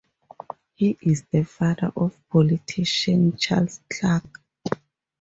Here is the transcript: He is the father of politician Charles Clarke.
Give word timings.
He 0.73 0.97
is 1.03 1.25
the 1.31 1.43
father 1.43 1.91
of 1.95 2.19
politician 2.27 3.37
Charles 3.37 3.81
Clarke. 3.87 4.41